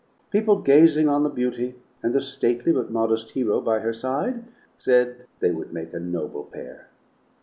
[0.31, 4.45] People gazing on the beauty and the stately but modest hero by her side,
[4.79, 6.89] said they would make a noble pair.